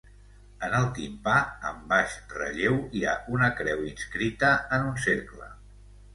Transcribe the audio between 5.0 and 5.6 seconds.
cercle.